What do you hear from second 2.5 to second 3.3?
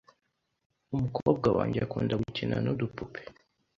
nudupupe.